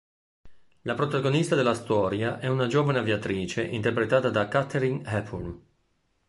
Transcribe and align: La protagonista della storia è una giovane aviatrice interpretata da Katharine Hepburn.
La 0.81 0.95
protagonista 0.95 1.53
della 1.53 1.75
storia 1.75 2.39
è 2.39 2.47
una 2.47 2.65
giovane 2.65 2.97
aviatrice 2.97 3.61
interpretata 3.63 4.31
da 4.31 4.47
Katharine 4.47 5.03
Hepburn. 5.05 5.61